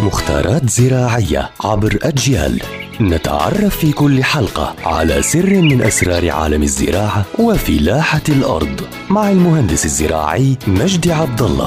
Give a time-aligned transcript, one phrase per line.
[0.00, 2.60] مختارات زراعية عبر أجيال.
[3.00, 8.80] نتعرف في كل حلقة على سر من أسرار عالم الزراعة وفلاحة الأرض
[9.10, 11.66] مع المهندس الزراعي مجدي عبد الله.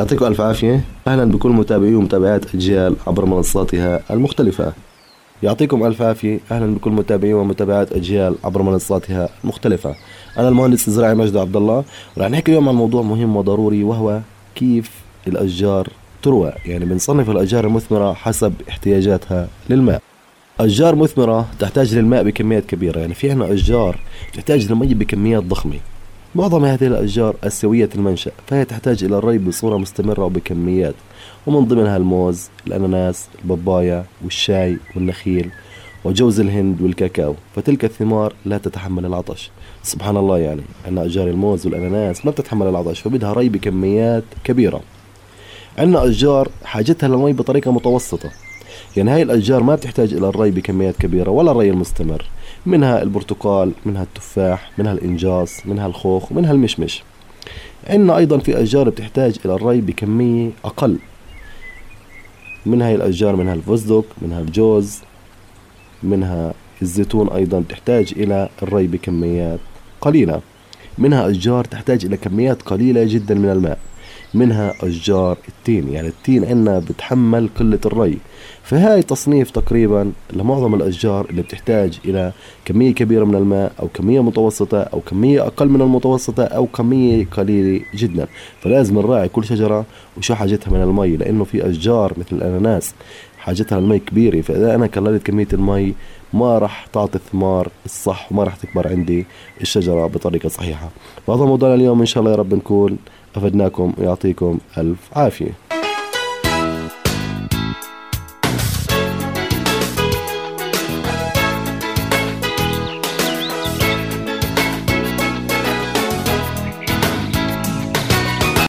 [0.00, 0.84] يعطيكم ألف عافية.
[1.08, 4.72] أهلا بكل متابعي ومتابعات أجيال عبر منصاتها المختلفة.
[5.42, 6.40] يعطيكم ألف عافية.
[6.50, 9.94] أهلا بكل متابعي ومتابعات أجيال عبر منصاتها المختلفة.
[10.38, 11.84] أنا المهندس الزراعي مجدي عبد الله.
[12.16, 14.20] ورح نحكي اليوم عن موضوع مهم وضروري وهو
[14.54, 14.90] كيف
[15.26, 15.88] الأشجار
[16.22, 16.52] تروى.
[16.66, 20.02] يعني بنصنف الأشجار المثمرة حسب احتياجاتها للماء.
[20.60, 23.00] أشجار مثمرة تحتاج للماء بكميات كبيرة.
[23.00, 23.98] يعني في عنا أشجار
[24.32, 25.78] تحتاج للمي بكميات ضخمة.
[26.34, 30.94] معظم هذه الأشجار آسيوية المنشأ فهي تحتاج إلى الري بصورة مستمرة وبكميات.
[31.46, 35.50] ومن ضمنها الموز الأناناس البابايا والشاي والنخيل.
[36.04, 39.50] وجوز الهند والكاكاو فتلك الثمار لا تتحمل العطش.
[39.82, 44.80] سبحان الله يعني أن أشجار الموز والأناناس ما بتتحمل العطش فبدها ري بكميات كبيرة.
[45.78, 48.30] عندنا أشجار حاجتها للمي بطريقة متوسطة.
[48.96, 52.26] يعني هاي الأشجار ما بتحتاج إلى الري بكميات كبيرة ولا الري المستمر.
[52.66, 57.02] منها البرتقال منها التفاح منها الإنجاص منها الخوخ منها المشمش.
[57.86, 60.98] عندنا أيضا في أشجار بتحتاج إلى الري بكمية أقل.
[62.66, 64.98] من هاي الأشجار منها الفستق منها الجوز
[66.04, 69.60] منها الزيتون أيضا تحتاج إلى الري بكميات
[70.00, 70.40] قليلة.
[70.98, 73.78] منها أشجار تحتاج إلى كميات قليلة جدا من الماء.
[74.34, 78.18] منها أشجار التين يعني التين عندنا بتحمل قلة الري.
[78.62, 82.32] فهاي تصنيف تقريبا لمعظم الأشجار اللي بتحتاج إلى
[82.64, 87.84] كمية كبيرة من الماء أو كمية متوسطة أو كمية أقل من المتوسطة أو كمية قليلة
[87.94, 88.26] جدا.
[88.60, 89.84] فلازم نراعي كل شجرة
[90.16, 92.94] وشو حاجتها من المي لأنه في أشجار مثل الأناناس
[93.42, 95.94] حاجتها للمي كبيرة فإذا أنا قللت كمية المي
[96.32, 99.26] ما راح تعطي الثمار الصح وما راح تكبر عندي
[99.60, 100.88] الشجرة بطريقة صحيحة.
[101.26, 102.98] وهذا موضوعنا اليوم إن شاء الله يا رب نكون
[103.36, 105.71] أفدناكم ويعطيكم ألف عافية.